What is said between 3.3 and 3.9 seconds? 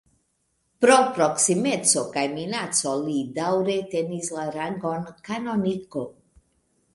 daŭre